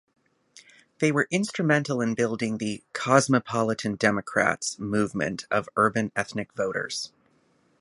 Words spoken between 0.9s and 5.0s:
They were instrumental in building the "cosmopolitan Democrats"